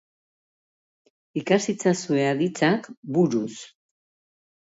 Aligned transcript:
Ikas 1.41 1.59
itzazue 1.73 2.23
aditzak 2.29 2.89
buruz. 3.19 3.53